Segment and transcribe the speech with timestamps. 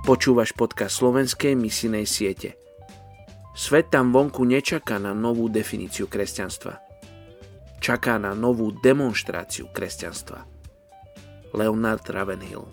[0.00, 2.56] Počúvaš podcast slovenskej misinej siete.
[3.52, 6.80] Svet tam vonku nečaká na novú definíciu kresťanstva.
[7.84, 10.48] Čaká na novú demonstráciu kresťanstva.
[11.52, 12.64] Leonard Ravenhill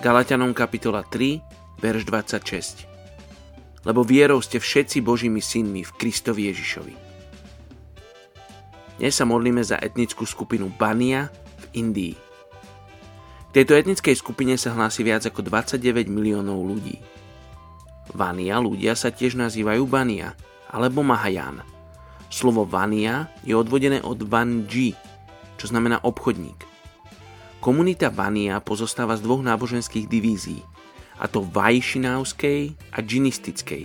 [0.00, 1.44] Galatianom kapitola 3,
[1.84, 2.93] verš 26
[3.84, 6.94] lebo vierou ste všetci Božími synmi v Kristovi Ježišovi.
[8.96, 11.28] Dnes sa modlíme za etnickú skupinu Bania
[11.60, 12.14] v Indii.
[12.16, 16.98] K tejto etnickej skupine sa hlási viac ako 29 miliónov ľudí.
[18.14, 20.34] Vania ľudia sa tiež nazývajú Bania
[20.72, 21.62] alebo Mahajan.
[22.32, 24.96] Slovo Vania je odvodené od Vanji,
[25.54, 26.66] čo znamená obchodník.
[27.62, 30.64] Komunita Vania pozostáva z dvoch náboženských divízií–
[31.18, 32.60] a to vajšinávskej
[32.94, 33.84] a džinistickej.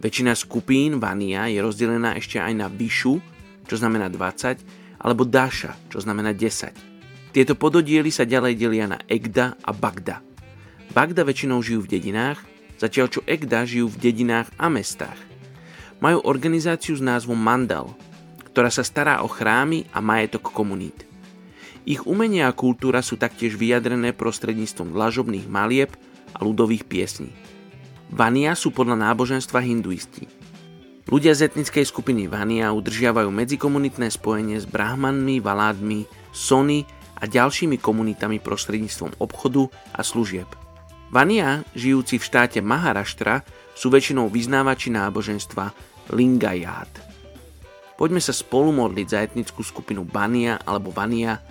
[0.00, 3.20] Väčšina skupín Vania je rozdelená ešte aj na Višu,
[3.68, 4.64] čo znamená 20,
[5.00, 6.72] alebo Dáša, čo znamená 10.
[7.30, 10.24] Tieto pododiely sa ďalej delia na Egda a Bagda.
[10.90, 12.42] Bagda väčšinou žijú v dedinách,
[12.80, 15.20] zatiaľ čo Egda žijú v dedinách a mestách.
[16.02, 17.92] Majú organizáciu s názvom Mandal,
[18.50, 21.06] ktorá sa stará o chrámy a majetok komunít.
[21.86, 25.92] Ich umenie a kultúra sú taktiež vyjadrené prostredníctvom dlažobných malieb,
[26.34, 27.30] a ľudových piesní.
[28.10, 30.26] Vania sú podľa náboženstva hinduisti.
[31.10, 36.86] Ľudia z etnickej skupiny Vania udržiavajú medzikomunitné spojenie s brahmanmi, valádmi, sony
[37.18, 40.46] a ďalšími komunitami prostredníctvom obchodu a služieb.
[41.10, 43.42] Vania, žijúci v štáte Maharaštra,
[43.74, 45.74] sú väčšinou vyznávači náboženstva
[46.14, 46.90] Lingayat.
[47.98, 51.42] Poďme sa spolu modliť za etnickú skupinu Bania alebo Vania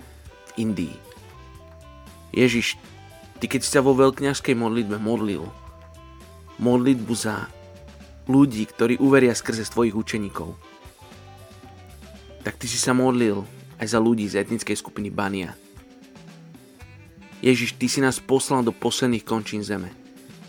[0.50, 0.96] v Indii.
[2.34, 2.80] Ježiš,
[3.40, 5.48] Ty keď si sa vo veľkňažskej modlitbe modlil,
[6.60, 7.48] modlitbu za
[8.28, 10.52] ľudí, ktorí uveria skrze svojich učeníkov,
[12.44, 13.48] tak ty si sa modlil
[13.80, 15.56] aj za ľudí z etnickej skupiny Bania.
[17.40, 19.88] Ježiš, ty si nás poslal do posledných končín zeme.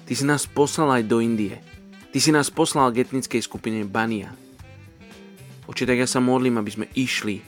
[0.03, 1.63] Ty si nás poslal aj do Indie.
[2.11, 4.35] Ty si nás poslal k etnickej skupine Bania.
[5.71, 7.39] Oče, tak ja sa modlím, aby sme išli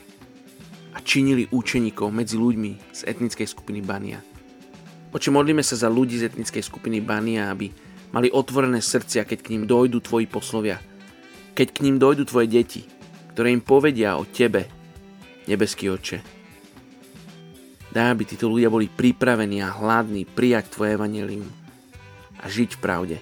[0.96, 4.24] a činili učeníkov medzi ľuďmi z etnickej skupiny Bania.
[5.14, 7.70] Oče, modlíme sa za ľudí z etnickej skupiny Bania, aby
[8.10, 10.82] mali otvorené srdcia, keď k ním dojdu tvoji poslovia.
[11.54, 12.82] Keď k ním dojdu tvoje deti,
[13.38, 14.66] ktoré im povedia o tebe,
[15.46, 16.26] nebeský oče.
[17.94, 21.46] Daj, aby títo ľudia boli pripravení a hladní prijať tvoje evanelium
[22.42, 23.18] a žiť v pravde.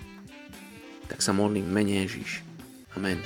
[1.12, 2.40] Tak sa modlím mene Ježiš.
[2.96, 3.19] Amen.